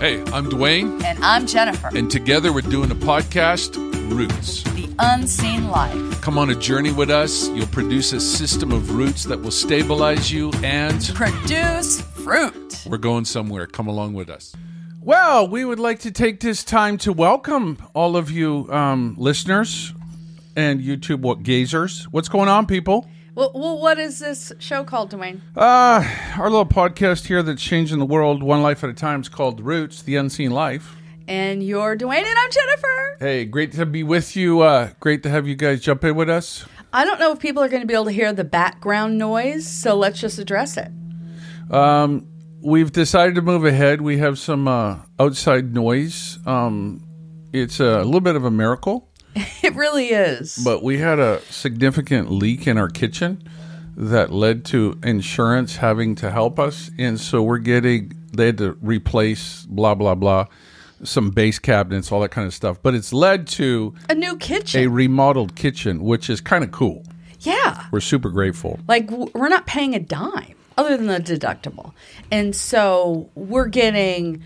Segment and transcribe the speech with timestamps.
[0.00, 3.76] Hey, I'm Dwayne, And I'm Jennifer, and together we're doing a podcast,
[4.10, 4.62] Roots.
[4.72, 6.20] the unseen life.
[6.22, 7.48] Come on a journey with us.
[7.50, 12.82] You'll produce a system of roots that will stabilize you, and Produce fruit.
[12.88, 13.66] we're going somewhere.
[13.66, 14.54] Come along with us.
[15.02, 19.92] Well, we would like to take this time to welcome all of you um, listeners
[20.56, 22.04] and YouTube what gazers.
[22.04, 23.06] What's going on, people?
[23.34, 25.40] Well, well, what is this show called, Dwayne?
[25.56, 26.04] Uh,
[26.36, 29.60] our little podcast here that's changing the world one life at a time is called
[29.60, 30.96] Roots, the Unseen Life.
[31.28, 33.16] And you're Dwayne, and I'm Jennifer.
[33.20, 34.62] Hey, great to be with you.
[34.62, 36.64] Uh, great to have you guys jump in with us.
[36.92, 39.64] I don't know if people are going to be able to hear the background noise,
[39.64, 40.90] so let's just address it.
[41.72, 42.26] Um,
[42.60, 44.00] we've decided to move ahead.
[44.00, 46.40] We have some uh, outside noise.
[46.46, 47.06] Um,
[47.52, 49.09] it's a little bit of a miracle,
[49.62, 50.58] It really is.
[50.64, 53.42] but we had a significant leak in our kitchen
[53.96, 58.12] that led to insurance having to help us, and so we're getting.
[58.32, 60.46] They had to replace blah blah blah,
[61.04, 62.78] some base cabinets, all that kind of stuff.
[62.82, 67.04] But it's led to a new kitchen, a remodeled kitchen, which is kind of cool.
[67.40, 67.86] yeah.
[67.92, 68.78] We're super grateful.
[68.88, 71.92] Like, we're not paying a dime other than the deductible.
[72.30, 74.42] And so we're getting,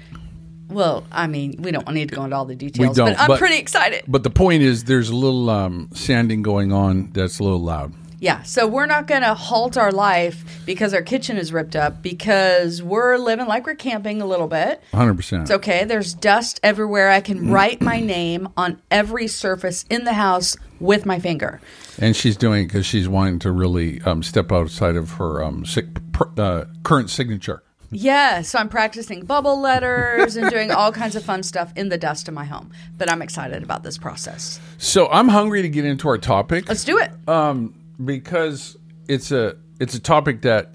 [0.74, 3.38] well, I mean, we don't need to go into all the details, but I'm but-
[3.38, 4.04] pretty excited.
[4.06, 7.94] But the point is, there's a little um, sanding going on that's a little loud.
[8.20, 12.00] Yeah, so we're not going to halt our life because our kitchen is ripped up
[12.00, 14.80] because we're living like we're camping a little bit.
[14.94, 15.42] 100%.
[15.42, 15.84] It's okay.
[15.84, 17.10] There's dust everywhere.
[17.10, 21.60] I can write my name on every surface in the house with my finger.
[21.98, 25.64] And she's doing it because she's wanting to really um, step outside of her um,
[26.12, 27.62] pr- uh, current signature.
[27.94, 31.96] Yeah, so I'm practicing bubble letters and doing all kinds of fun stuff in the
[31.98, 32.72] dust of my home.
[32.98, 34.58] But I'm excited about this process.
[34.78, 37.10] So I'm hungry to get into our topic Let's do it.
[37.28, 38.76] um, because
[39.08, 40.74] it's a it's a topic that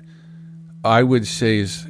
[0.85, 1.83] I would say has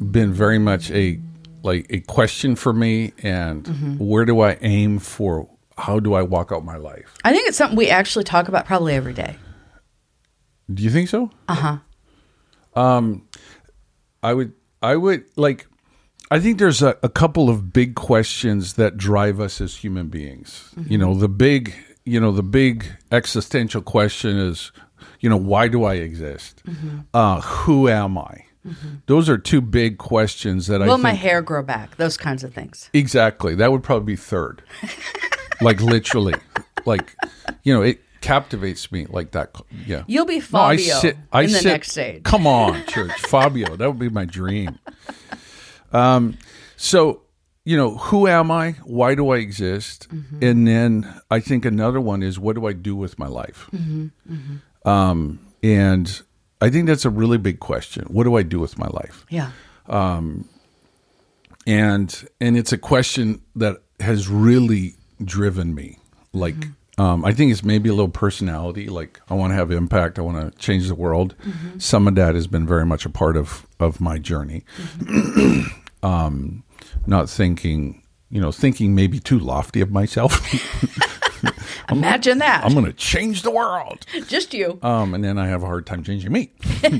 [0.00, 1.20] been very much a
[1.62, 3.12] like a question for me.
[3.22, 5.46] And where do I aim for?
[5.76, 7.16] How do I walk out my life?
[7.24, 9.36] I think it's something we actually talk about probably every day.
[10.72, 11.30] Do you think so?
[11.48, 11.54] Uh
[12.74, 12.80] huh.
[12.80, 13.26] Um
[14.22, 14.52] I would,
[14.82, 15.66] I would like,
[16.30, 20.70] I think there's a, a couple of big questions that drive us as human beings.
[20.86, 21.74] You know, the big,
[22.04, 24.72] you know, the big existential question is,
[25.20, 26.62] you know, why do I exist?
[27.12, 28.44] Uh, who am I?
[29.06, 31.96] Those are two big questions that I Will my hair grow back?
[31.96, 32.90] Those kinds of things.
[32.92, 33.54] exactly.
[33.54, 34.62] That would probably be third.
[35.60, 36.34] like literally,
[36.84, 37.14] like,
[37.64, 39.54] you know, it captivates me like that.
[39.86, 40.04] Yeah.
[40.06, 41.16] You'll be No, I Fabio sit.
[41.32, 42.22] I in the sit, next stage.
[42.22, 43.76] Come on, church, Fabio.
[43.76, 44.78] That would be my dream.
[45.92, 46.38] Um,
[46.76, 47.22] so
[47.64, 48.72] you know, who am I?
[48.84, 50.08] Why do I exist?
[50.08, 50.38] Mm-hmm.
[50.42, 53.68] And then I think another one is, what do I do with my life?
[53.72, 56.22] Mm-hmm, Um, and
[56.62, 58.04] I think that's a really big question.
[58.08, 59.26] What do I do with my life?
[59.28, 59.50] Yeah.
[59.88, 60.48] Um,
[61.66, 65.98] and and it's a question that has really driven me
[66.32, 66.56] like
[67.00, 70.22] um, i think it's maybe a little personality like i want to have impact i
[70.22, 71.34] want to change the world
[71.78, 74.62] some of that has been very much a part of of my journey
[76.02, 76.62] um,
[77.06, 80.32] not thinking you know thinking maybe too lofty of myself
[81.90, 82.64] Imagine that.
[82.64, 84.78] i'm going to change the world Just you.
[84.82, 86.52] um, and then i have a hard time changing me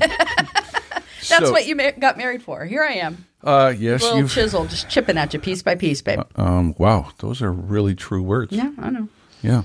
[1.29, 2.65] That's so- what you ma- got married for.
[2.65, 3.25] Here I am.
[3.43, 6.19] uh, yes Little you've chisel just chipping at you piece by piece, babe.
[6.35, 9.07] um, wow those are really true words yeah, I know.
[9.41, 9.63] Yeah.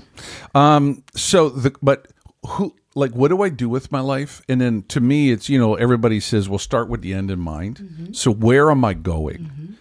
[0.55, 2.07] Um, so the but
[2.47, 4.41] who like what do I do with my life?
[4.49, 7.39] And then to me it's, you know, everybody says, well start with the end in
[7.39, 8.09] mind.
[8.13, 9.77] So where am I going?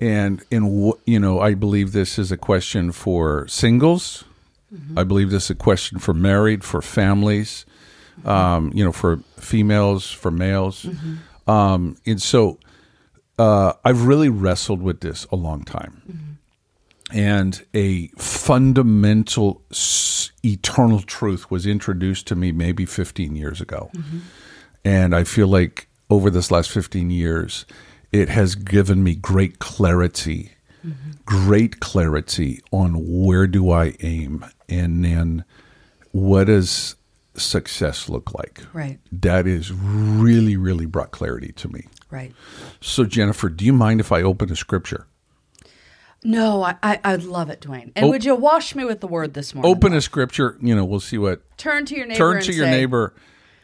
[0.00, 4.24] And and wh- you know, I believe this is a question for singles.
[4.96, 7.66] I believe this is a question for married, for families,
[8.24, 10.86] um, you know, for females, for males.
[11.46, 12.58] Um, and so
[13.38, 16.31] uh, I've really wrestled with this a long time
[17.12, 19.62] and a fundamental
[20.44, 23.90] eternal truth was introduced to me maybe 15 years ago.
[23.94, 24.18] Mm-hmm.
[24.84, 27.64] And I feel like over this last 15 years,
[28.10, 30.52] it has given me great clarity,
[30.84, 31.12] mm-hmm.
[31.24, 35.44] great clarity on where do I aim and then
[36.10, 36.96] what does
[37.34, 38.62] success look like.
[38.72, 38.98] Right.
[39.10, 41.86] That is really, really brought clarity to me.
[42.10, 42.32] Right.
[42.80, 45.06] So, Jennifer, do you mind if I open a scripture?
[46.24, 47.92] No, I, I, I'd love it, Dwayne.
[47.96, 49.70] And would you wash me with the word this morning?
[49.70, 52.52] Open a scripture, you know, we'll see what Turn to your neighbor turn and to
[52.52, 53.14] your say, neighbor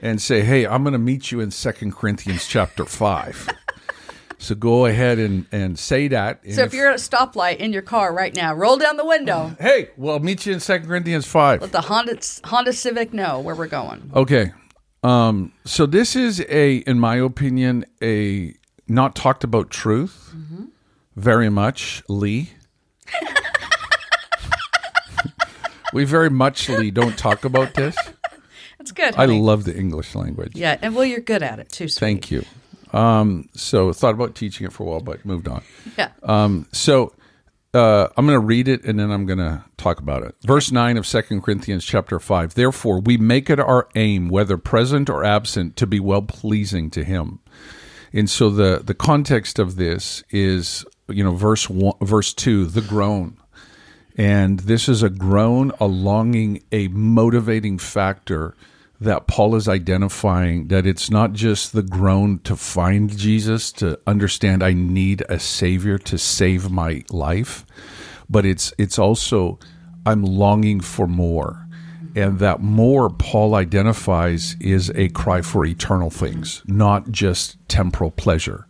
[0.00, 3.48] and say, "Hey, I'm going to meet you in Second Corinthians chapter 5."
[4.38, 6.42] so go ahead and and say that.
[6.44, 9.04] And So if you're at a stoplight in your car right now, roll down the
[9.06, 9.56] window.
[9.60, 11.60] Hey, well, meet you in Second Corinthians 5.
[11.62, 14.10] Let the Honda Honda Civic know where we're going.
[14.14, 14.52] Okay.
[15.02, 18.54] Um, so this is a, in my opinion, a
[18.88, 20.34] not talked about truth,
[21.18, 22.50] very much, Lee.
[25.92, 27.96] we very muchly don't talk about this.
[28.78, 29.14] That's good.
[29.14, 29.40] I honey.
[29.40, 30.52] love the English language.
[30.54, 31.88] Yeah, and well, you're good at it too.
[31.88, 32.00] Sweetie.
[32.00, 32.44] Thank you.
[32.92, 35.62] Um, so thought about teaching it for a while, but moved on.
[35.98, 36.10] Yeah.
[36.22, 37.12] Um, so
[37.74, 40.34] uh, I'm going to read it and then I'm going to talk about it.
[40.42, 42.54] Verse 9 of Second Corinthians chapter 5.
[42.54, 47.04] Therefore, we make it our aim, whether present or absent, to be well pleasing to
[47.04, 47.40] him.
[48.12, 52.80] And so the, the context of this is, you know, verse one, verse 2, the
[52.80, 53.36] groan.
[54.16, 58.54] And this is a groan, a longing, a motivating factor
[59.00, 64.62] that Paul is identifying that it's not just the groan to find Jesus, to understand
[64.62, 67.64] I need a savior to save my life,
[68.28, 69.58] but it's it's also
[70.04, 71.64] I'm longing for more.
[72.16, 78.66] And that more Paul identifies is a cry for eternal things, not just temporal pleasure.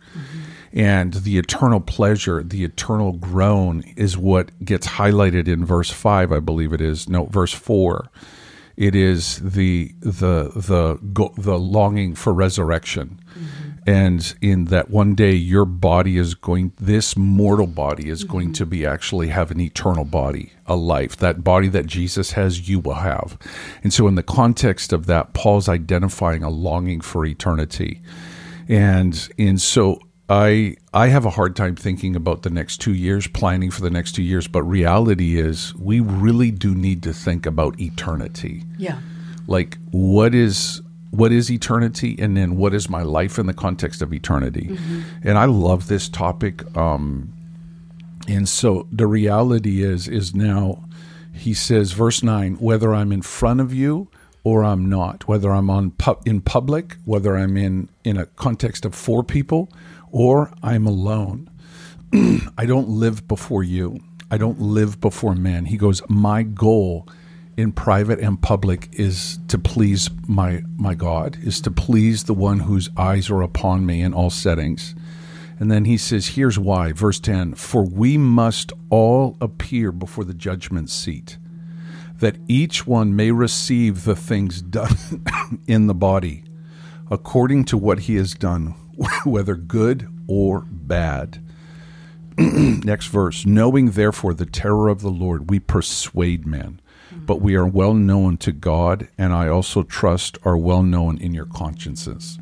[0.71, 6.39] And the eternal pleasure, the eternal groan is what gets highlighted in verse 5, I
[6.39, 7.09] believe it is.
[7.09, 8.09] No, verse 4.
[8.79, 10.97] It is the the the
[11.37, 13.19] the longing for resurrection.
[13.29, 13.69] Mm-hmm.
[13.85, 18.53] And in that one day your body is going this mortal body is going mm-hmm.
[18.53, 21.17] to be actually have an eternal body, a life.
[21.17, 23.37] That body that Jesus has you will have.
[23.83, 28.01] And so in the context of that Paul's identifying a longing for eternity.
[28.69, 29.99] And and so
[30.29, 33.89] I I have a hard time thinking about the next two years, planning for the
[33.89, 34.47] next two years.
[34.47, 38.63] But reality is, we really do need to think about eternity.
[38.77, 38.99] Yeah.
[39.47, 44.03] Like, what is what is eternity, and then what is my life in the context
[44.03, 44.77] of eternity?
[45.23, 46.63] And I love this topic.
[46.77, 47.33] Um,
[48.27, 50.83] and so the reality is is now
[51.33, 54.09] he says verse 9 whether I'm in front of you
[54.43, 58.85] or I'm not whether I'm on pu- in public whether I'm in in a context
[58.85, 59.69] of four people
[60.11, 61.49] or I'm alone.
[62.57, 63.99] I don't live before you.
[64.31, 67.07] I don't live before men he goes my goal
[67.57, 72.59] in private and public is to please my my God is to please the one
[72.59, 74.95] whose eyes are upon me in all settings.
[75.59, 76.93] And then he says, here's why.
[76.93, 81.37] Verse 10 For we must all appear before the judgment seat,
[82.19, 84.95] that each one may receive the things done
[85.67, 86.45] in the body,
[87.11, 88.73] according to what he has done,
[89.23, 91.41] whether good or bad.
[92.37, 96.79] Next verse Knowing therefore the terror of the Lord, we persuade men,
[97.11, 101.33] but we are well known to God, and I also trust are well known in
[101.33, 102.39] your consciences.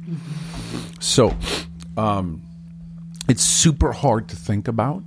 [0.99, 1.35] So,
[3.27, 5.03] it's super hard to think about,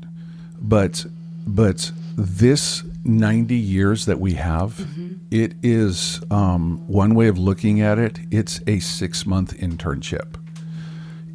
[0.60, 1.06] but
[1.46, 4.86] but this 90 years that we have,
[5.30, 8.18] it is um, one way of looking at it.
[8.30, 10.39] It's a six month internship.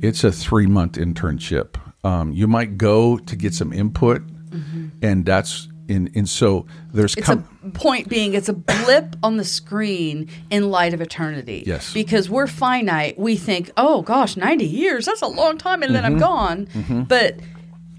[0.07, 1.75] It's a three month internship.
[2.03, 4.21] Um, you might go to get some input,
[5.01, 6.09] and that's in.
[6.15, 10.69] And so there's It's com- a point being it's a blip on the screen in
[10.69, 11.63] light of eternity.
[11.65, 11.93] Yes.
[11.93, 13.17] Because we're finite.
[13.19, 16.13] We think, oh gosh, 90 years, that's a long time and then Mm-hmm.
[16.13, 17.05] I'm gone.
[17.09, 17.39] But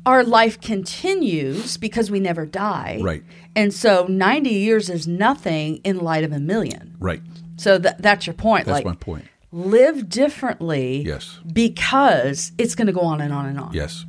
[0.04, 3.00] our life continues because we never die.
[3.02, 3.22] Right.
[3.56, 6.94] And so 90 years is nothing in light of a million.
[7.00, 7.20] right.
[7.58, 8.66] So that that's your point.
[8.66, 9.24] That's like my point.
[9.52, 11.38] Live differently Yes.
[11.52, 13.72] because it's going to go on and on and on.
[13.72, 14.04] Yes.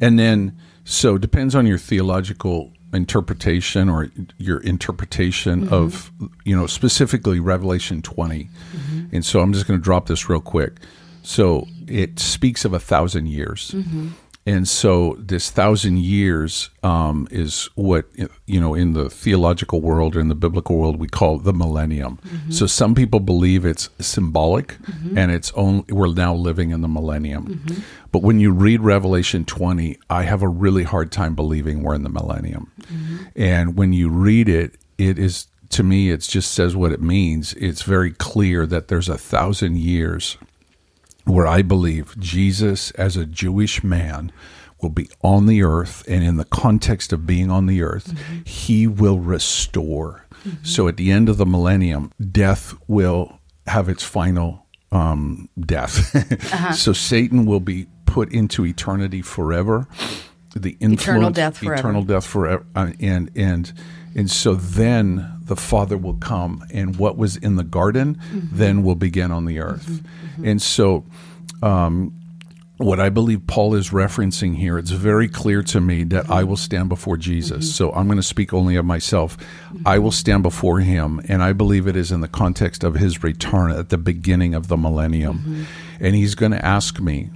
[0.00, 5.74] And then, so depends on your theological interpretation or your interpretation mm-hmm.
[5.74, 6.10] of,
[6.44, 8.44] you know, specifically Revelation 20.
[8.44, 9.04] Mm-hmm.
[9.12, 10.78] And so I'm just going to drop this real quick.
[11.22, 13.70] So it speaks of a thousand years.
[13.70, 14.08] Mm-hmm.
[14.44, 18.06] And so this thousand years um, is what
[18.46, 22.18] you know in the theological world or in the biblical world we call the millennium.
[22.26, 22.50] Mm-hmm.
[22.50, 25.16] So some people believe it's symbolic, mm-hmm.
[25.16, 27.46] and it's only we're now living in the millennium.
[27.46, 27.82] Mm-hmm.
[28.10, 32.02] But when you read Revelation twenty, I have a really hard time believing we're in
[32.02, 32.72] the millennium.
[33.36, 37.54] And when you read it, it is to me it just says what it means.
[37.54, 40.36] It's very clear that there's a thousand years
[41.24, 44.32] where I believe Jesus, as a Jewish man,
[44.80, 48.86] will be on the earth, and in the context of being on the earth, he
[48.86, 50.26] will restore.
[50.64, 53.38] So at the end of the millennium, death will
[53.68, 56.74] have its final um, death.
[56.76, 59.86] so Satan will be put into eternity forever.
[60.54, 61.74] The influence, death forever.
[61.74, 63.72] eternal death forever, uh, and and
[64.14, 68.56] and so then the Father will come, and what was in the garden mm-hmm.
[68.56, 70.26] then will begin on the earth, mm-hmm.
[70.26, 70.48] Mm-hmm.
[70.48, 71.04] and so.
[71.62, 72.14] Um,
[72.78, 76.56] what I believe Paul is referencing here, it's very clear to me that I will
[76.56, 77.72] stand before Jesus.
[77.72, 79.36] So I'm going to speak only of myself.
[79.86, 83.22] I will stand before him, and I believe it is in the context of his
[83.22, 85.66] return at the beginning of the millennium.
[86.00, 87.30] And he's going to ask me,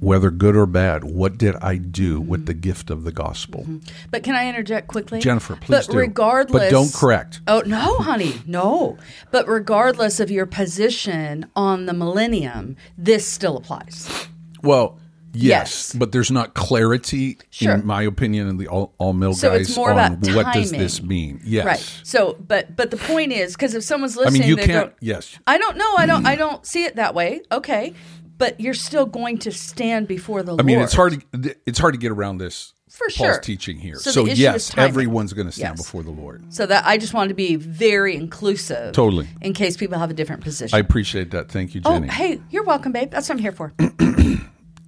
[0.00, 3.60] whether good or bad, what did I do with the gift of the gospel?
[3.62, 3.78] Mm-hmm.
[4.10, 5.20] But can I interject quickly?
[5.20, 5.98] Jennifer, please but do.
[5.98, 7.40] regardless But don't correct.
[7.48, 8.98] Oh no, honey, no.
[9.30, 14.28] But regardless of your position on the millennium, this still applies.
[14.62, 14.98] Well,
[15.32, 15.94] yes, Yes.
[15.94, 17.74] but there's not clarity, Sure.
[17.74, 20.52] in my opinion, in the all, all mill So guys it's more on about what
[20.54, 21.40] does this mean.
[21.44, 21.64] Yes.
[21.66, 22.00] Right.
[22.02, 24.92] So, but but the point is, because if someone's listening, I mean, you can't.
[25.00, 25.38] Yes.
[25.46, 25.94] I don't know.
[25.96, 26.26] I don't.
[26.26, 27.42] I don't see it that way.
[27.52, 27.94] Okay,
[28.38, 30.66] but you're still going to stand before the I Lord.
[30.66, 31.24] mean, it's hard.
[31.32, 32.72] To, it's hard to get around this.
[32.88, 33.40] For Paul's sure.
[33.40, 33.96] teaching here.
[33.96, 35.84] So So, yes, everyone's going to stand Yes.
[35.86, 36.54] before the Lord.
[36.54, 39.28] So that I just wanted to be very inclusive, Totally.
[39.42, 40.74] in case people have a different position.
[40.74, 41.50] I appreciate that.
[41.50, 42.08] Thank you, Jenny.
[42.08, 43.10] oh, hey, you're welcome, babe.
[43.10, 43.74] That's what I'm here for.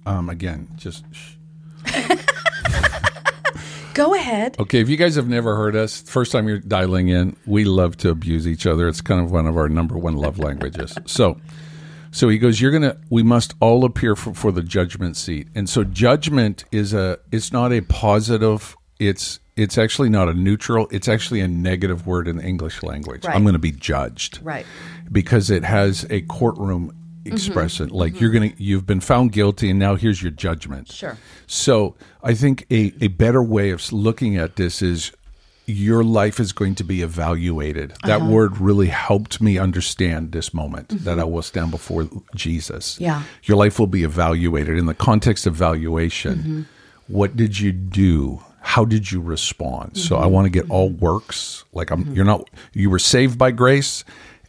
[0.05, 1.03] Um, again, just.
[3.93, 4.55] Go ahead.
[4.59, 4.79] okay.
[4.79, 8.09] If you guys have never heard us, first time you're dialing in, we love to
[8.09, 8.87] abuse each other.
[8.87, 10.95] It's kind of one of our number one love languages.
[11.05, 11.37] So,
[12.11, 12.97] so he goes, "You're gonna.
[13.09, 17.19] We must all appear for, for the judgment seat." And so, judgment is a.
[17.31, 18.75] It's not a positive.
[18.99, 20.87] It's it's actually not a neutral.
[20.91, 23.25] It's actually a negative word in the English language.
[23.25, 23.35] Right.
[23.35, 24.39] I'm going to be judged.
[24.41, 24.65] Right.
[25.11, 27.33] because it has a courtroom Mm-hmm.
[27.35, 31.17] expression like you're gonna you've been found guilty and now here's your judgment Sure.
[31.47, 35.11] so i think a, a better way of looking at this is
[35.69, 37.93] your life is going to be evaluated.
[38.03, 38.31] That Uh-huh.
[38.31, 42.95] word really helped me understand this moment that i will stand before jesus.
[42.95, 43.03] Mm-hmm.
[43.03, 43.23] Yeah.
[43.43, 44.77] your life will be evaluated.
[44.77, 46.61] In the context of valuation Mm-hmm.
[47.07, 48.41] what did you do?
[48.61, 49.97] How did you respond?
[49.97, 50.23] So Mm-hmm.
[50.23, 51.63] i want to get all works.
[51.73, 54.03] Like i'm you're not you were saved by grace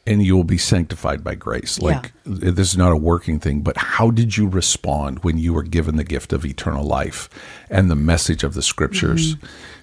[0.06, 1.78] and you will be sanctified by grace.
[1.78, 5.62] Like this is not a working thing but how did you respond when you were
[5.76, 7.28] given the gift of eternal life
[7.76, 9.36] and the message of the scriptures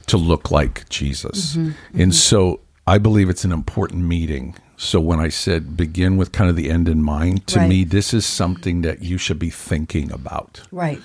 [0.07, 1.55] to look like jesus
[1.93, 6.49] and so i believe it's an important meeting so when i said begin with kind
[6.49, 7.69] of the end in mind to Right.
[7.69, 11.01] me this is something that you should be thinking about Right.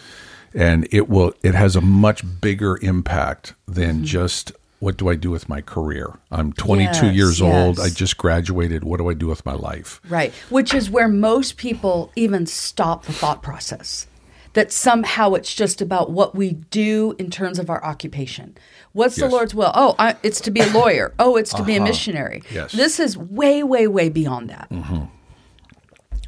[0.55, 4.05] and it will it has a much bigger impact than Mm-hmm.
[4.05, 6.19] just what do I do with my career?
[6.33, 7.79] I'm 22 Yes, years old.
[7.79, 8.83] I just graduated.
[8.83, 10.01] What do I do with my life?
[10.09, 10.35] Right.
[10.51, 14.09] Which is where most people even stop the thought process.
[14.55, 18.55] That somehow it's just about what we do in terms of our occupation.
[18.93, 19.73] What's the Lord's will?
[19.75, 21.15] Oh, I, it's to be a lawyer.
[21.19, 22.43] Oh, it's to be a missionary.
[22.53, 22.73] Yes.
[22.73, 24.71] This is way, way, way beyond that.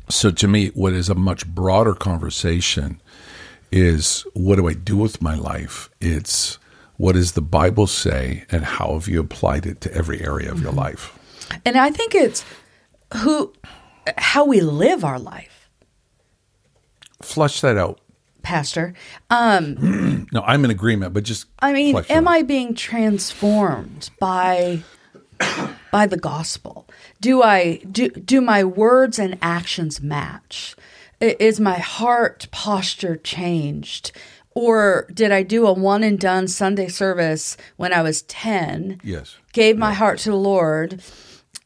[0.09, 3.01] So to me, what is a much broader conversation
[3.71, 5.91] is what do I do with my life?
[6.01, 6.59] It's
[6.97, 10.61] what does the Bible say and how have you applied it to every area of
[10.63, 10.79] your Mm-hmm.
[10.81, 11.59] life?
[11.67, 12.45] And I think it's
[13.17, 13.53] who,
[14.17, 15.69] how we live our life,
[17.23, 18.01] Flush that out.
[18.45, 18.95] Pastor.
[19.31, 22.29] Um, No, I'm in agreement, but just I mean, am.
[22.29, 24.83] I being transformed by
[25.91, 26.87] by the gospel?
[27.21, 30.77] Do I do do my words and actions match?
[31.21, 34.13] Is my heart posture changed?
[34.57, 39.01] Or did I do a one and done Sunday service when I was 10?
[39.03, 39.37] Yes.
[39.53, 41.03] Gave my heart to the Lord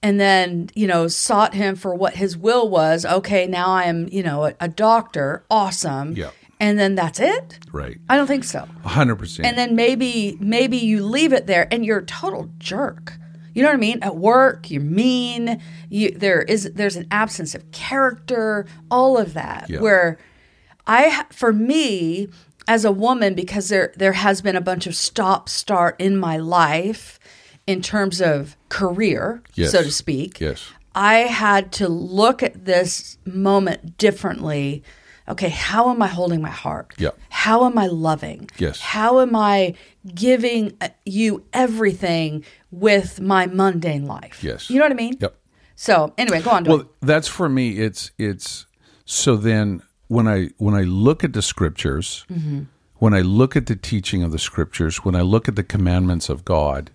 [0.02, 3.04] and then, you know, sought him for what his will was.
[3.04, 5.44] Okay, now I am, you know, a, a doctor.
[5.50, 6.14] Awesome.
[6.14, 6.30] Yeah.
[6.60, 7.60] And then that's it?
[7.72, 7.98] Right.
[8.08, 9.46] I don't think so hundred percent.
[9.46, 13.14] and then maybe maybe you leave it there and you're a total jerk
[13.54, 17.54] you know what i mean at work you're mean you there is there's an absence
[17.54, 19.80] of character all of that Yeah.
[19.80, 20.18] where
[20.86, 22.28] i for me
[22.68, 26.36] as a woman because there there has been a bunch of stop start in my
[26.36, 27.18] life
[27.66, 29.72] in terms of career Yes.
[29.72, 30.70] so to speak Yes.
[30.94, 34.82] I had to look at this moment differently.
[35.28, 36.94] Okay, how am I holding my heart?
[36.99, 37.11] Yeah.
[37.28, 38.49] How am I loving?
[38.58, 38.80] Yes.
[38.80, 39.75] How am I
[40.14, 44.42] giving uh, you everything with my mundane life?
[44.42, 44.70] Yes.
[44.70, 45.16] You know what I mean?
[45.20, 45.35] Yep.
[45.76, 46.64] So anyway, go on.
[46.64, 47.78] Well, that's for me.
[47.78, 48.66] It's it's
[49.04, 52.62] so then when I when I look at the scriptures, Mm-hmm.
[52.97, 56.28] when I look at the teaching of the scriptures, when I look at the commandments
[56.28, 56.90] of God,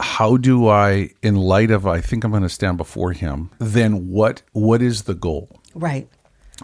[0.00, 4.08] how do I, in light of I think I'm going to stand before Him, then
[4.08, 5.60] what what is the goal?
[5.74, 6.08] right.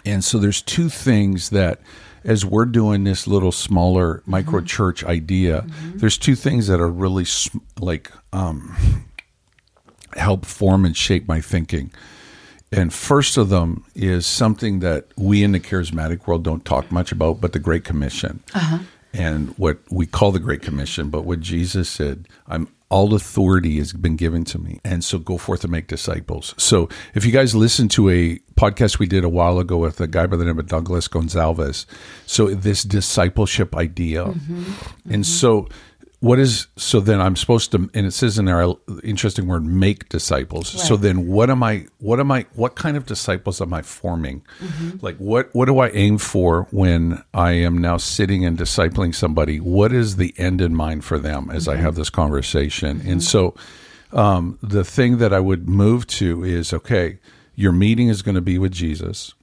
[0.05, 1.81] And so there's two things that
[2.25, 4.67] as we're doing this little smaller micro mm-hmm.
[4.67, 5.99] church idea, mm-hmm.
[5.99, 8.76] there's two things that are really sm- like um,
[10.15, 11.93] help form and shape my thinking.
[12.73, 17.12] And first of them is something that we in the charismatic world don't talk much
[17.12, 18.43] about, but the Great Commission.
[18.53, 18.79] Uh-huh.
[19.16, 23.92] And what we call the Great Commission, but what Jesus said, I'm all authority has
[23.92, 24.78] been given to me.
[24.85, 26.54] And so go forth and make disciples.
[26.56, 30.06] So if you guys listen to a podcast we did a while ago with a
[30.06, 31.87] guy by the name of Douglas Gonzalez,
[32.26, 34.26] so this discipleship idea.
[34.26, 34.62] Mm-hmm.
[35.12, 35.23] And mm-hmm.
[35.23, 35.68] so
[36.26, 40.09] what is so then I'm supposed to and it says in there interesting word make
[40.09, 40.68] disciples.
[40.68, 44.42] So then what am I what am I what kind of disciples am I forming?
[44.61, 44.99] Mm-hmm.
[45.00, 49.61] Like what what do I aim for when I am now sitting and discipling somebody?
[49.61, 51.78] What is the end in mind for them as Mm-hmm.
[51.78, 53.02] I have this conversation?
[53.04, 53.54] And so
[54.12, 57.18] um, the thing that I would move to is okay,
[57.54, 59.35] your meeting is going to be with Jesus.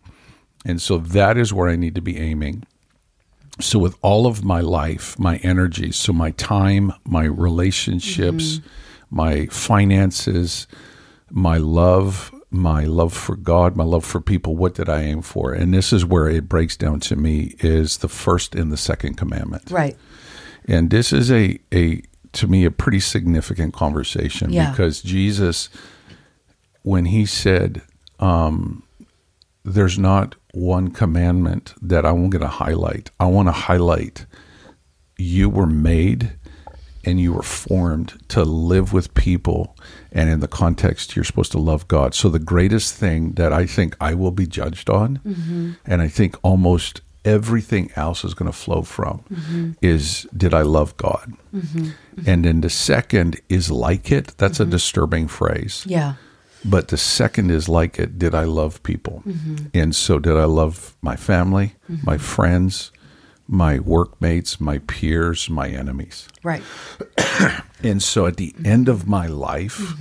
[0.65, 2.65] And so that is where I need to be aiming.
[3.59, 8.59] So, with all of my life, my energy, so my time, my relationships,
[9.11, 10.65] my finances,
[11.29, 15.53] my love, my love for God, my love for people, what did I aim for?
[15.53, 19.15] And this is where it breaks down to me is the first and the second
[19.17, 19.69] commandment.
[19.69, 19.97] Right.
[20.65, 22.01] And this is a, a
[22.33, 24.71] to me a pretty significant conversation Yeah.
[24.71, 25.69] because Jesus,
[26.81, 27.81] when he said,
[28.19, 28.83] um,
[29.63, 33.11] "There's not one commandment that I'm going to highlight.
[33.19, 34.25] I want to highlight
[35.17, 36.33] you were made."
[37.05, 39.75] And you were formed to live with people,
[40.13, 42.15] and in the context, you're supposed to love God.
[42.15, 45.71] So, the greatest thing that I think I will be judged on, mm-hmm.
[45.85, 49.71] and I think almost everything else is going to flow from, mm-hmm.
[49.81, 51.33] is did I love God?
[51.53, 51.89] Mm-hmm.
[52.25, 54.37] And then the second is like it.
[54.37, 55.83] That's a disturbing phrase.
[55.87, 56.15] Yeah.
[56.65, 58.17] But the second is like it.
[58.17, 59.23] Did I love people?
[59.27, 59.67] Mm-hmm.
[59.73, 62.05] And so, did I love my family, mm-hmm.
[62.05, 62.91] my friends,
[63.47, 66.27] my workmates, my peers, my enemies?
[66.43, 66.63] Right.
[67.83, 68.65] And so at the mm-hmm.
[68.65, 69.95] end of my life,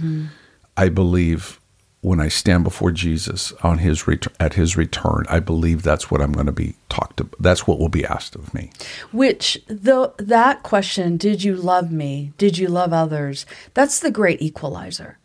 [0.76, 1.60] I believe
[2.00, 6.20] when I stand before Jesus on his ret- at his return, I believe that's what
[6.20, 7.40] I'm going to be talked about.
[7.40, 8.70] That's what will be asked of me.
[9.12, 12.32] Which the that question, did you love me?
[12.38, 13.46] Did you love others?
[13.74, 15.18] That's the great equalizer.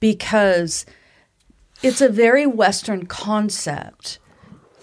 [0.00, 0.86] Because
[1.82, 4.18] it's a very western concept.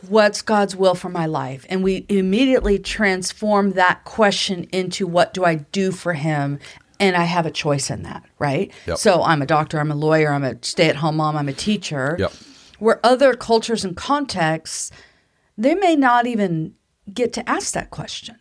[0.07, 1.65] What's God's will for my life?
[1.69, 6.59] And we immediately transform that question into what do I do for him?
[6.99, 8.71] And I have a choice in that, right?
[8.85, 8.97] Yep.
[8.97, 12.15] So I'm a doctor, I'm a lawyer, I'm a stay-at-home mom, I'm a teacher.
[12.19, 12.33] Yep.
[12.79, 14.91] Where other cultures and contexts,
[15.57, 16.73] they may not even
[17.13, 18.35] get to ask that question.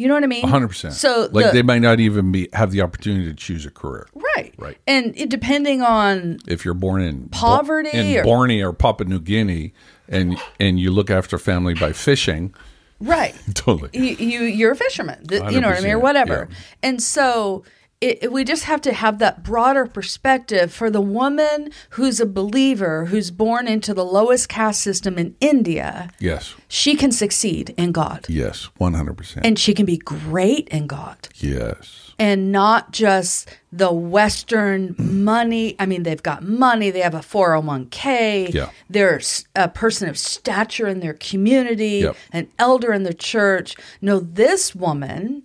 [0.00, 0.42] You know what I mean?
[0.44, 0.92] 100%.
[0.92, 4.06] So like the- they might not even be have the opportunity to choose a career.
[4.36, 4.78] right, Right.
[4.86, 9.20] and it, depending on If you're born in Poverty in or- Borneo or Papua New
[9.20, 9.74] Guinea
[10.08, 12.54] and and you look after family by fishing,
[12.98, 13.90] right, totally.
[13.92, 16.48] you, you you're a fisherman, th- you know what I mean, or whatever.
[16.50, 16.56] yeah.
[16.82, 17.64] And so
[18.00, 23.06] it, we just have to have that broader perspective for the woman who's a believer,
[23.06, 26.10] who's born into the lowest caste system in India.
[26.18, 26.54] Yes.
[26.68, 28.68] She can succeed in God, Yes.
[28.80, 29.40] 100%.
[29.44, 31.28] and she can be great in God.
[31.36, 32.06] yes.
[32.18, 35.74] and not just the Western money.
[35.78, 38.68] I mean, they've got money, they have a 401k, Yeah.
[38.90, 39.20] they're
[39.54, 42.16] a person of stature in their community, Yep.
[42.32, 43.74] an elder in the church.
[44.02, 45.44] No, this woman,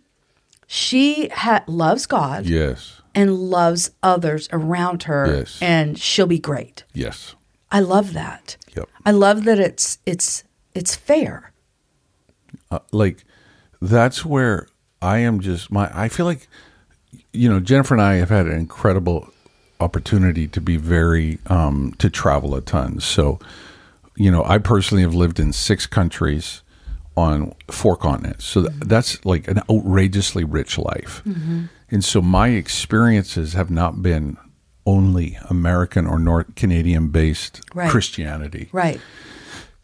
[0.75, 3.01] she ha- loves God Yes.
[3.13, 5.57] and loves others around her, Yes.
[5.61, 6.83] and she'll be great.
[6.93, 7.35] Yes.
[7.71, 8.57] I love that.
[8.75, 8.89] Yep.
[9.05, 11.51] I love that it's it's it's fair.
[12.71, 13.23] uh, like
[13.81, 14.67] that's where
[15.01, 16.47] I am just my I feel like
[17.31, 19.29] you know Jennifer and I have had an incredible
[19.79, 22.99] opportunity to be very um to travel a ton.
[22.99, 23.39] So
[24.17, 26.61] you know, I personally have lived in 6 countries
[27.17, 28.45] on four continents.
[28.45, 28.87] So th- mm-hmm.
[28.87, 31.21] that's like an outrageously rich life.
[31.25, 31.65] Mm-hmm.
[31.89, 34.37] And so my experiences have not been
[34.85, 37.89] only American or North Canadian based Right.
[37.89, 38.69] Christianity.
[38.71, 38.99] Right.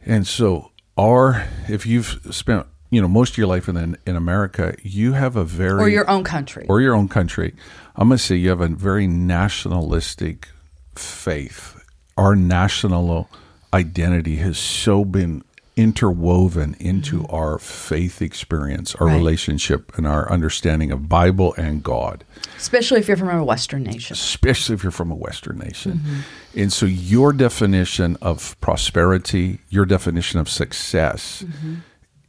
[0.06, 4.76] And so, our if you've spent you know most of your life in in America,
[4.84, 6.66] you have a very Or your own country.
[6.68, 7.54] or your own country.
[7.96, 10.50] I'm going to say you have a very nationalistic
[10.96, 11.76] faith.
[12.18, 13.30] Our national
[13.74, 15.44] identity has so been
[15.76, 17.36] interwoven into mm-hmm.
[17.36, 19.16] our faith experience, our Right.
[19.16, 22.24] relationship, and our understanding of Bible and God
[22.58, 24.14] Especially if you're from a Western nation.
[24.14, 25.94] especially if you're from a Western nation.
[25.94, 26.60] Mm-hmm.
[26.60, 31.76] And so, your definition of prosperity, your definition of success, mm-hmm.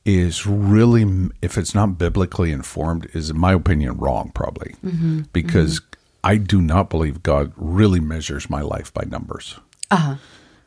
[0.04, 4.74] is really, if it's not biblically informed, is in my opinion wrong, probably,
[5.32, 5.80] because
[6.24, 9.58] I do not believe God really measures my life by numbers.
[9.90, 10.16] Uh-huh.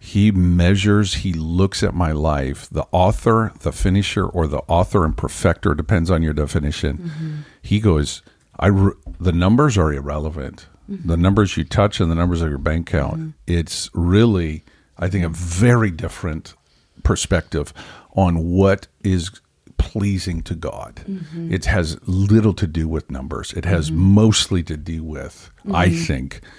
[0.05, 2.69] He measures, he looks at my life.
[2.69, 6.97] The author, the finisher, or the author and perfecter depends on your definition.
[6.99, 7.35] Mm-hmm.
[7.61, 8.21] He goes,
[8.59, 10.67] I re- the numbers are irrelevant.
[10.89, 11.07] Mm-hmm.
[11.09, 13.17] The numbers you touch and the numbers of your bank account.
[13.17, 13.29] Mm-hmm.
[13.47, 14.63] It's really,
[14.99, 16.53] I think, a very different
[17.03, 17.73] perspective
[18.15, 19.41] on what is
[19.77, 21.03] pleasing to God.
[21.51, 23.53] It has little to do with numbers.
[23.53, 26.49] It has mostly to do with, I think, s-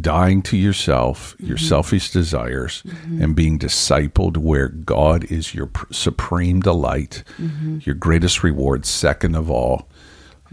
[0.00, 1.66] dying to yourself, your mm-hmm.
[1.66, 3.22] selfish desires, mm-hmm.
[3.22, 7.78] and being discipled where God is your pr- supreme delight, mm-hmm.
[7.82, 9.88] your greatest reward, second of all.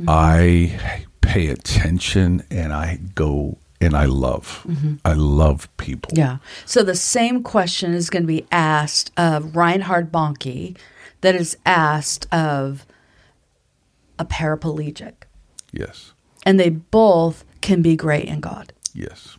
[0.08, 4.66] I pay attention and I go and I love.
[5.06, 6.12] I love people.
[6.16, 6.38] Yeah.
[6.66, 10.78] So the same question is going to be asked of Reinhard Bonnke
[11.22, 12.86] that is asked of
[14.20, 15.14] a paraplegic.
[15.72, 16.14] Yes.
[16.44, 18.74] And they both can be great in God.
[18.98, 19.38] Yes.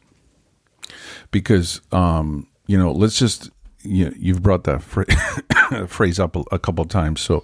[1.32, 3.50] Because um, you know, let's just
[3.82, 7.20] you you've brought that phra- phrase up a, a couple times.
[7.20, 7.42] So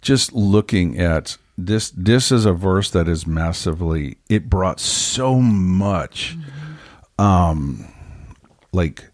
[0.00, 6.36] just looking at this this is a verse that is massively it brought so much
[7.18, 7.86] um
[8.72, 9.06] like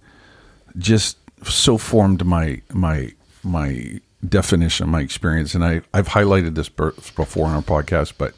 [0.76, 3.12] just so formed my my
[3.44, 8.34] my definition my experience and I I've highlighted this before on our podcast but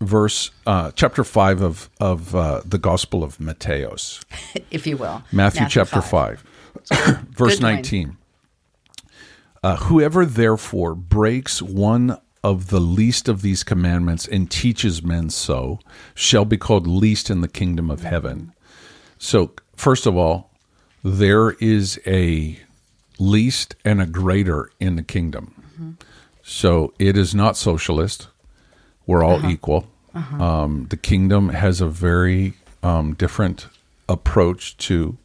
[0.00, 4.24] verse uh, chapter 5 of of uh, the gospel of Mateos
[4.70, 5.22] if you will.
[5.32, 6.44] Matthew, chapter 5,
[7.30, 8.16] verse Good, 19.
[9.62, 15.78] Uh, Whoever therefore breaks one of the least of these commandments and teaches men so
[16.14, 18.52] shall be called least in the kingdom of heaven.
[19.18, 20.50] So, first of all,
[21.04, 22.58] there is a
[23.18, 25.98] least and a greater in the kingdom.
[26.42, 28.28] So, it is not socialist.
[29.06, 29.86] We're all equal.
[30.14, 33.68] Um, the kingdom has a very um, different
[34.08, 35.16] approach to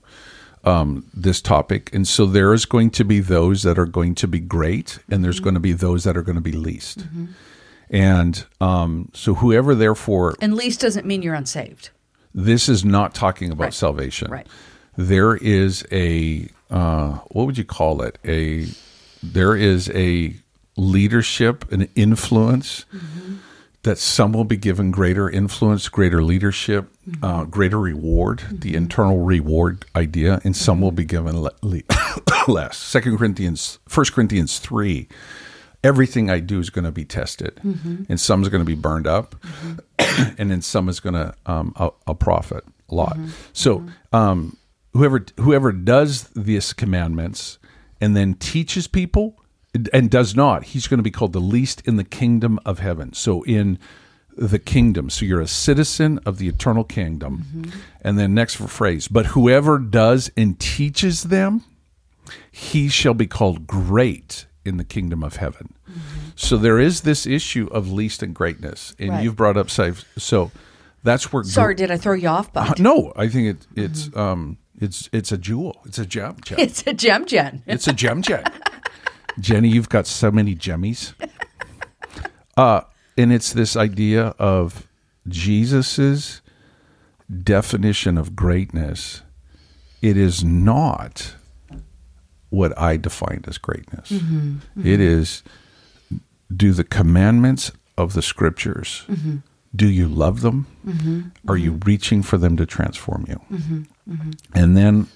[0.64, 1.94] um, this topic.
[1.94, 5.24] And so there is going to be those that are going to be great, and
[5.24, 7.06] there's going to be those that are going to be least.
[7.90, 11.90] And um, so, whoever, therefore, And least doesn't mean you're unsaved.
[12.34, 13.74] this is not talking about Right.
[13.74, 14.32] salvation.
[14.32, 14.48] Right.
[14.98, 18.18] There is a uh, what would you call it?
[18.26, 18.68] A
[19.22, 20.34] there is a
[20.78, 22.86] leadership, an influence
[23.86, 29.86] that some will be given greater influence, greater leadership, uh, greater reward, the internal reward
[29.96, 31.84] idea, and some will be given le- le-
[32.48, 32.78] less.
[32.78, 35.08] Second Corinthians, First Corinthians three.
[35.84, 37.60] Everything I do is going to be tested,
[38.10, 39.36] and some is going to be burned up,
[40.00, 43.16] and then some is going to um, a, a profit a lot.
[43.54, 44.58] So um,
[44.94, 47.60] whoever whoever does these commandments
[48.02, 49.40] and then teaches people
[49.94, 53.14] and does not, he's going to be called the least in the kingdom of heaven.
[53.14, 53.78] So in
[54.38, 57.72] the kingdom, so you're a citizen of the eternal kingdom.
[58.02, 61.64] And then next phrase, but whoever does and teaches them,
[62.52, 65.74] he shall be called great in the kingdom of heaven.
[66.36, 69.24] So there is this issue of least and greatness, and Right.
[69.24, 70.52] you've brought up so, so
[71.04, 72.80] that's where Sorry, did I throw you off, uh, Bud?
[72.80, 75.82] no, I think it, it's um it's it's a jewel.
[75.86, 76.36] It's a gem.
[76.44, 76.58] gem.
[76.66, 77.64] It's a gem gen.
[77.68, 78.44] It's a gem gem.
[79.40, 81.14] Jenny, you've got so many gemmies.
[82.58, 82.82] Uh
[83.18, 84.88] and it's this idea of
[85.28, 86.42] Jesus's
[87.44, 89.24] definition of greatness.
[90.02, 91.36] It is not
[92.50, 94.12] what I defined as greatness.
[94.12, 94.50] Mm-hmm.
[94.80, 94.88] Mm-hmm.
[94.88, 95.44] It is
[96.56, 99.38] do the commandments of the scriptures mm-hmm.
[99.76, 100.68] do you love them?
[101.50, 103.42] Are you reaching for them to transform you?
[104.54, 105.08] And then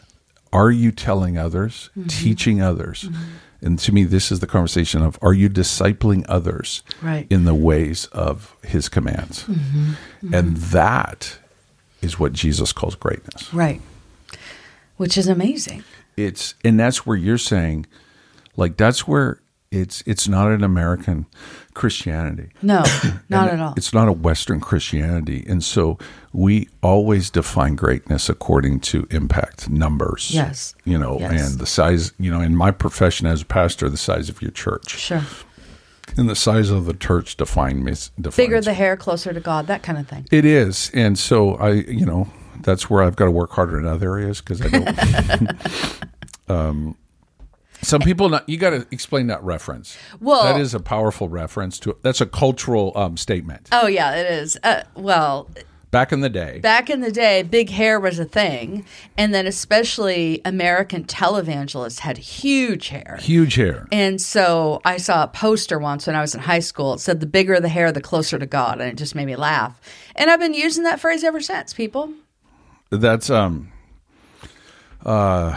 [0.52, 3.08] are you telling others teaching others
[3.62, 7.28] and to me this is the conversation of are you discipling others Right.
[7.30, 10.34] in the ways of his commands mm-hmm, mm-hmm.
[10.34, 11.38] and that
[12.02, 13.82] is what jesus calls greatness Right.
[14.98, 15.84] Which is amazing.
[16.18, 17.86] it's and that's where you're saying
[18.58, 19.40] like that's where
[19.72, 21.26] it's it's not an american
[21.76, 22.84] christianity No,
[23.30, 23.74] not at all.
[23.78, 25.98] it's not a western christianity and so
[26.34, 30.74] we always define greatness according to impact numbers Yes.
[30.86, 31.52] you know Yes.
[31.52, 34.52] and the size you know in my profession as a pastor the size of your
[34.52, 35.22] church Sure.
[36.18, 37.94] and the size of the church define me
[38.36, 40.26] Bigger the hair, closer to God, that kind of thing.
[40.32, 42.28] it is, and so I, you know,
[42.62, 45.52] that's where I've got to work harder in other areas because I don't.
[46.50, 46.96] um,
[47.82, 49.98] some people, not you got to explain that reference.
[50.20, 51.98] Well- that is a powerful reference to.
[52.02, 53.70] That's a cultural um, statement.
[53.72, 54.58] Oh, yeah, it is.
[54.64, 55.50] Uh, well,
[55.92, 58.86] Back in the day, back in the day, big hair was a thing.
[59.18, 63.18] And then, especially American televangelists had huge hair.
[63.20, 63.88] huge hair.
[63.92, 66.94] And so I saw a poster once when I was in high school.
[66.94, 68.80] It said, The bigger the hair, the closer to God.
[68.80, 69.82] And it just made me laugh.
[70.16, 72.14] And I've been using that phrase ever since, people.
[72.92, 73.72] That's um,
[75.04, 75.56] uh,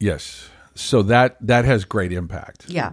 [0.00, 0.47] yes.
[0.78, 2.66] So that that has great impact.
[2.68, 2.92] Yeah.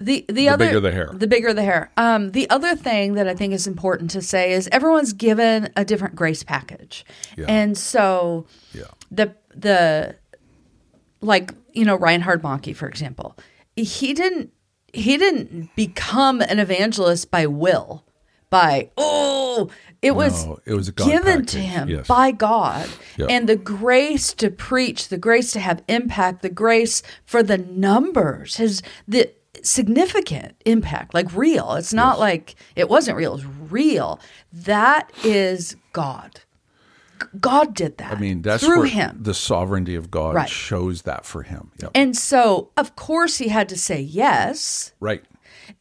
[0.00, 1.10] The the, other bigger the hair.
[1.14, 1.90] The bigger the hair.
[1.96, 5.84] Um, the other thing that I think is important to say is everyone's given a
[5.84, 7.04] different grace package.
[7.36, 7.46] Yeah.
[7.48, 8.84] And so Yeah.
[9.10, 10.16] the the
[11.20, 13.36] like, you know, Reinhard Bonnke, for example,
[13.76, 14.50] he didn't
[14.92, 18.04] he didn't become an evangelist by will.
[18.54, 19.68] By oh,
[20.00, 22.06] it was No, it was given to him yes.
[22.06, 23.26] by God, Yeah.
[23.28, 28.56] and the grace to preach, the grace to have impact, the grace for the numbers.
[28.56, 29.30] His the
[29.62, 31.72] significant impact, like real.
[31.74, 34.20] It's not like it wasn't real, it's real.
[34.52, 36.40] That is God.
[37.40, 38.16] God did that.
[38.16, 39.18] I mean, that's through him.
[39.22, 40.48] the sovereignty of God Right.
[40.48, 41.70] shows that for him.
[41.80, 41.90] Yep.
[41.94, 44.92] and so, of course, he had to say yes.
[45.00, 45.24] right.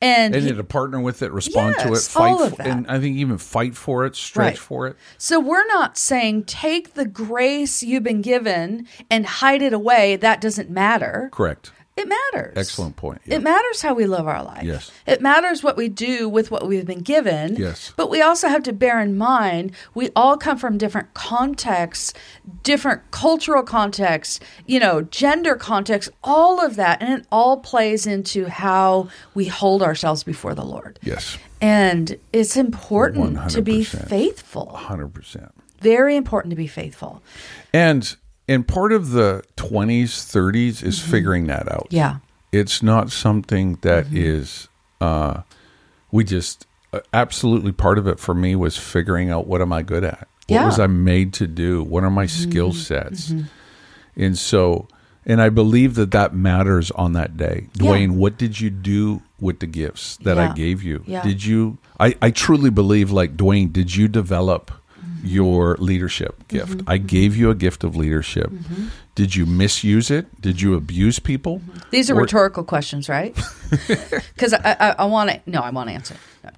[0.01, 3.17] And, And he- to partner with it, respond to it, fight for, and I think
[3.17, 4.57] even fight for it, stretch Right.
[4.57, 4.95] for it.
[5.17, 10.15] so we're not saying take the grace you've been given and hide it away.
[10.15, 11.29] That doesn't matter.
[11.31, 11.71] Correct.
[11.95, 12.57] It matters.
[12.57, 13.21] Excellent point.
[13.25, 14.63] It matters how we live our life.
[14.63, 14.91] Yes.
[15.05, 17.55] It matters what we do with what we've been given.
[17.55, 17.93] Yes.
[17.95, 22.13] But we also have to bear in mind we all come from different contexts,
[22.63, 26.99] different cultural contexts, you know, gender contexts, all of that.
[27.01, 30.97] And it all plays into how we hold ourselves before the Lord.
[31.03, 31.37] Yes.
[31.61, 34.75] And it's important to be faithful.
[34.75, 35.51] Hundred percent.
[35.79, 37.21] Very important to be faithful.
[37.71, 38.15] And
[38.47, 41.85] and part of the twenties, thirties is figuring that out.
[41.85, 41.95] Mm-hmm.
[41.95, 42.17] Yeah.
[42.51, 44.67] It's not something that is.
[45.01, 45.41] uh
[46.11, 49.81] we just uh, absolutely part of it for me was figuring out what am I
[49.81, 50.19] good at?
[50.19, 50.57] What Yeah.
[50.59, 50.65] Mm-hmm.
[50.67, 51.81] was I made to do?
[51.83, 53.33] What are my skill sets?
[54.15, 54.87] And so,
[55.25, 57.69] and I believe that that matters on that day.
[57.73, 57.83] Yeah.
[57.91, 61.03] Dwayne, what did you do with the gifts that I gave you?
[61.07, 61.23] Yeah.
[61.23, 64.69] Did you, I, I truly believe, like Dwayne, did you develop
[65.23, 66.77] your leadership gift?
[66.79, 66.89] Mm-hmm.
[66.89, 68.49] I gave you a gift of leadership.
[68.49, 68.87] Mm-hmm.
[69.15, 70.41] Did you misuse it?
[70.41, 71.59] Did you abuse people?
[71.59, 71.89] Mm-hmm.
[71.91, 73.35] These are Or- rhetorical questions, right?
[74.35, 75.41] Because I, I, I want to.
[75.47, 76.15] No, I want to answer.
[76.43, 76.49] No.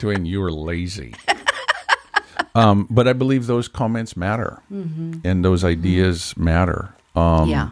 [0.00, 1.14] Dwayne, you were lazy.
[2.54, 6.94] um, but I believe those comments matter and those ideas matter.
[7.14, 7.70] Um, yeah.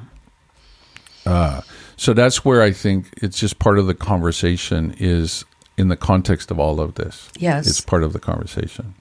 [1.27, 1.61] Uh,
[1.97, 5.45] so that's where I think it's just part of the conversation is
[5.77, 7.29] in the context of all of this.
[7.39, 7.67] Yes.
[7.67, 8.95] It's part of the conversation.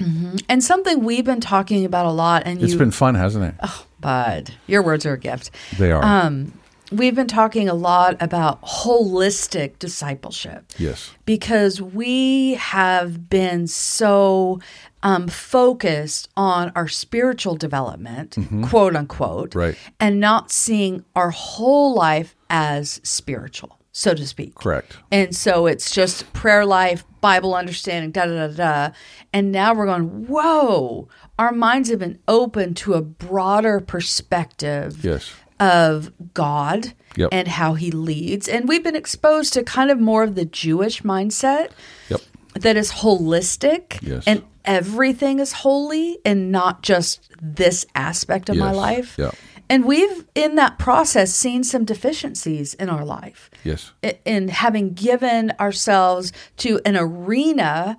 [0.49, 3.55] And something we've been talking about a lot, and It's you, been fun, hasn't it?
[3.61, 5.51] Oh, Bud, your words are a gift.
[5.77, 6.03] They are.
[6.03, 6.51] Um,
[6.91, 11.11] we've been talking a lot about holistic discipleship yes.
[11.25, 14.59] because we have been so
[15.03, 18.37] um, focused on our spiritual development,
[18.69, 19.59] quote unquote, Mm-hmm.
[19.59, 19.75] Right.
[19.99, 24.55] and not seeing our whole life as spiritual, so to speak.
[24.55, 24.97] Correct.
[25.11, 28.53] And so it's just prayer life, Bible understanding, da da da
[28.89, 28.93] da.
[29.31, 31.07] And now we're going, whoa,
[31.39, 35.31] our minds have been open to a broader perspective Yes.
[35.59, 37.29] of God Yep.
[37.31, 38.47] and how he leads.
[38.49, 41.69] And we've been exposed to kind of more of the Jewish mindset
[42.09, 42.21] Yep.
[42.55, 44.23] that is holistic Yes.
[44.25, 49.15] and everything is holy and not just this aspect of my life.
[49.19, 49.31] Yeah.
[49.73, 53.91] And we've, in that process, seen some deficiencies in our life Yes.
[54.03, 57.97] i- in having given ourselves to an arena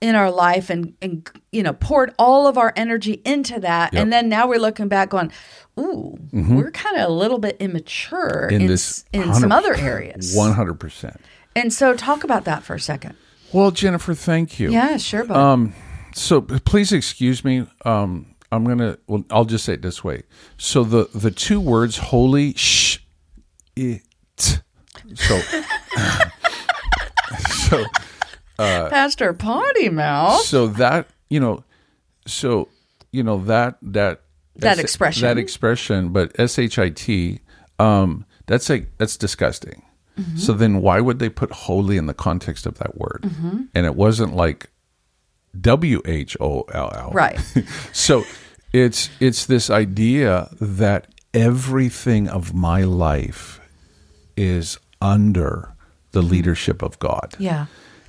[0.00, 4.00] in our life and, and you know poured all of our energy into that Yep.
[4.02, 5.32] and then now we're looking back going
[5.76, 8.60] ooh we're kind of a little bit immature in, Mm-hmm.
[8.60, 11.16] In this in some other areas 100%.
[11.56, 13.16] and so talk about that for a second
[13.52, 14.70] Well, Jennifer, thank you.
[14.70, 15.74] yeah sure but Um,
[16.14, 17.66] so please excuse me.
[17.84, 18.98] Um, I'm gonna.
[19.06, 20.22] Well, I'll just say it this way.
[20.56, 22.98] So the the two words holy sh
[23.76, 24.02] it.
[25.14, 25.40] So
[27.48, 27.84] so
[28.56, 31.64] pastor potty mouth so that you know
[32.26, 32.68] so
[33.12, 34.22] you know that that
[34.56, 35.22] That expression.
[35.22, 37.40] that expression but s-h-i-t
[37.78, 39.82] um that's like that's disgusting
[40.18, 40.36] Mm-hmm.
[40.36, 43.60] so then why would they put holy in the context of that word Mm-hmm.
[43.72, 44.68] and it wasn't like
[45.60, 47.38] w-h-o-l-l right
[47.92, 48.24] so
[48.72, 53.60] it's it's this idea that everything of my life
[54.36, 55.74] is under
[56.12, 56.30] the mm-hmm.
[56.30, 57.34] leadership of God.
[57.38, 57.66] yeah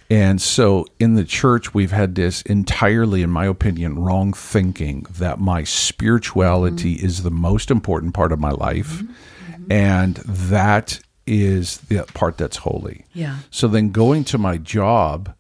[0.10, 5.40] And so in the church, we've had this entirely, in my opinion, wrong thinking that
[5.40, 7.06] my spirituality mm-hmm.
[7.06, 9.04] is the most important part of my life.
[9.04, 9.72] Mm-hmm.
[9.72, 13.06] And that is the part that's holy.
[13.14, 13.38] Yeah.
[13.52, 15.36] So then going to my job,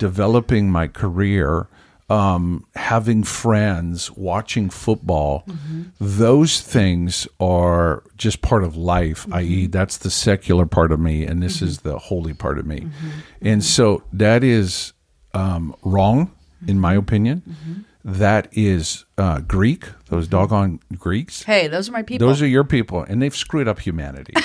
[0.00, 1.68] developing my career,
[2.08, 5.44] um, having friends, watching football,
[6.00, 11.40] those things are just part of life, i.e., that's the secular part of me, and
[11.42, 12.88] this is the holy part of me.
[13.42, 14.94] And so that is
[15.34, 16.32] um, wrong,
[16.66, 17.84] in my opinion.
[18.02, 21.42] That is uh, Greek, those doggone Greeks.
[21.42, 24.32] hey those are my people Those are your people, and they've screwed up humanity.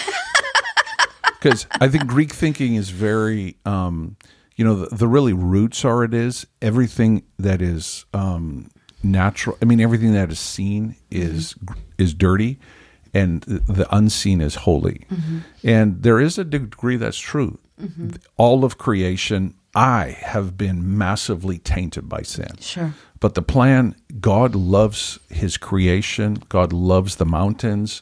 [1.41, 4.17] Because I think Greek thinking is very, um,
[4.55, 8.69] you know, the, the really roots are it is everything that is um,
[9.03, 9.57] natural.
[9.61, 11.55] I mean, everything that is seen is
[11.97, 12.59] is dirty,
[13.13, 15.05] and the unseen is holy.
[15.63, 17.59] And there is a degree that's true.
[18.37, 22.55] All of creation, I have been massively tainted by sin.
[22.59, 26.37] sure But the plan, God loves his creation.
[26.47, 28.01] God loves the mountains.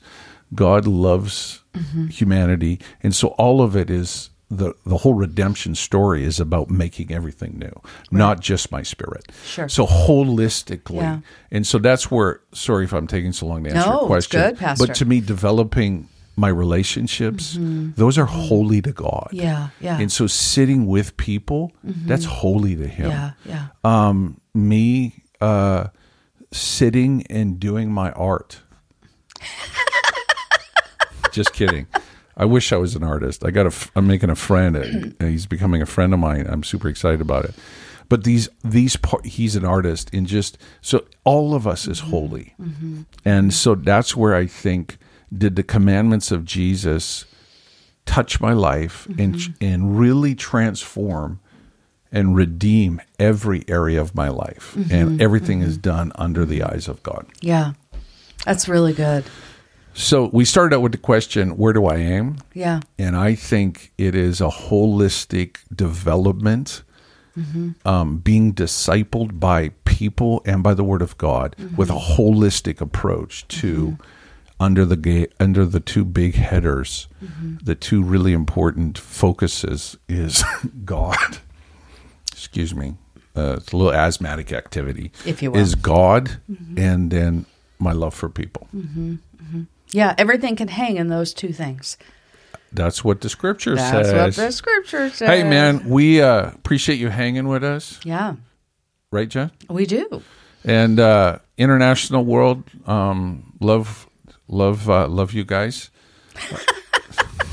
[0.54, 2.08] God loves Mm-hmm.
[2.10, 7.12] humanity, and so all of it is the the whole redemption story is about making
[7.12, 9.32] everything new, not just my spirit.
[9.46, 9.68] Sure.
[9.68, 11.20] So holistically, Yeah.
[11.52, 12.40] and so that's where.
[12.54, 14.88] Sorry if I'm taking so long to answer No, your question, good, Pastor.
[14.88, 19.28] but to me, developing my relationships, those are holy to God.
[19.32, 19.38] Mm-hmm.
[19.38, 20.00] Yeah, yeah.
[20.00, 23.68] And so sitting with people, that's holy to Him Yeah, yeah.
[23.84, 25.88] um, me uh,
[26.52, 28.62] sitting and doing my art.
[31.32, 31.88] Just kidding.
[32.36, 33.46] I wish I was an artist.
[33.46, 33.90] I got a.
[33.96, 34.76] I'm making a friend.
[35.20, 36.48] And he's becoming a friend of mine.
[36.48, 37.56] I'm super excited about it.
[38.10, 42.10] But these these par- he's an artist, and just so all of us is mm-hmm.
[42.10, 43.02] holy, mm-hmm.
[43.24, 44.98] and so that's where I think
[45.36, 47.26] did the commandments of Jesus
[48.06, 49.64] touch my life and mm-hmm.
[49.64, 51.40] and really transform
[52.14, 57.02] and redeem every area of my life and everything is done under the eyes of
[57.02, 57.26] God.
[57.42, 57.74] Yeah.
[58.46, 59.26] That's really good.
[59.94, 62.38] So we started out with the question where do I aim?
[62.54, 62.82] Yeah.
[62.98, 66.84] And I think it is a holistic development,
[67.38, 67.72] mm-hmm.
[67.88, 71.76] um, being discipled by people and by the Word of God mm-hmm.
[71.76, 74.02] with a holistic approach to mm-hmm.
[74.60, 77.08] under the ga- under the two big headers,
[77.64, 80.44] the two really important focuses is
[80.86, 81.38] God.
[82.32, 82.96] Excuse me,
[83.38, 85.12] uh, it's a little asthmatic activity.
[85.26, 85.60] If you will.
[85.60, 86.42] is God,
[86.76, 87.46] and then
[87.80, 88.68] my love for people.
[89.94, 90.14] Yeah.
[90.18, 91.98] Everything can hang in those two things.
[92.72, 94.38] That's what the scripture That's says.
[94.38, 95.30] what the scripture says.
[95.30, 98.36] Hey, man, we uh, appreciate you hanging with us, Yeah.
[99.12, 99.52] right, Jen?
[99.70, 100.24] We do.
[100.66, 104.10] And uh, international world, um, love,
[104.48, 105.92] love, uh, love you guys.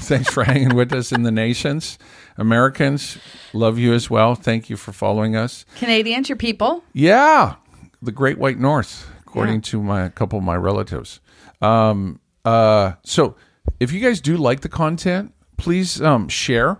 [0.09, 1.98] Thanks for hanging with us in the nations.
[2.38, 3.18] Americans,
[3.53, 4.35] love you as well.
[4.35, 5.64] Thank you for following us.
[5.76, 6.83] Canadians, your people.
[6.94, 7.57] Yeah,
[8.00, 11.20] the Great White North, according to my a couple of my relatives.
[11.61, 13.37] Um, uh, so,
[13.79, 16.79] if you guys do like the content, please um, share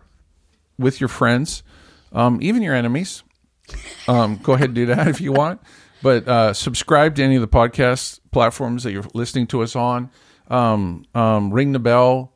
[0.79, 1.63] with your friends,
[2.13, 3.23] um, even your enemies.
[4.09, 5.61] Um, go ahead and do that if you want.
[6.03, 10.11] But uh, subscribe to any of the podcast platforms that you're listening to us on.
[10.49, 12.33] Um, um, ring the bell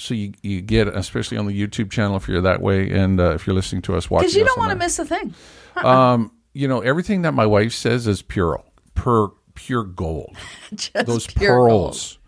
[0.00, 3.34] so you, you get, especially on the YouTube channel if you're that way, and uh,
[3.34, 4.26] if you're listening to us watching.
[4.26, 5.34] Because you don't want to miss a thing.
[5.76, 8.62] um, you know, everything that my wife says is pure,
[8.94, 10.36] per pure gold.
[10.74, 12.18] Just Those pure pearls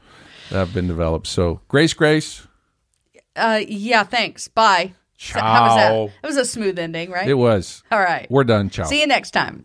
[0.53, 1.27] that have been developed.
[1.27, 2.47] So, Grace, Grace,
[3.35, 4.49] Uh, yeah, thanks.
[4.49, 4.93] Bye.
[5.19, 6.07] So- How was Ciao.
[6.07, 6.13] that?
[6.23, 7.27] That was a smooth ending, right?
[7.29, 7.83] it was.
[7.91, 8.27] All right.
[8.31, 8.69] We're done.
[8.71, 8.85] Ciao.
[8.85, 9.63] See you next time.